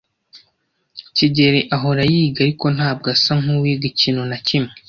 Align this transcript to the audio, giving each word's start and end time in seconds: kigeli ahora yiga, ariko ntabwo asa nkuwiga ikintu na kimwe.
kigeli 1.15 1.59
ahora 1.75 2.01
yiga, 2.11 2.39
ariko 2.45 2.65
ntabwo 2.75 3.05
asa 3.13 3.31
nkuwiga 3.41 3.85
ikintu 3.91 4.23
na 4.31 4.37
kimwe. 4.47 4.71